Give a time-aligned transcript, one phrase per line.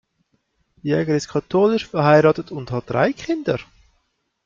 [0.81, 3.59] Jäger ist katholisch, verheiratet und hat drei Kinder.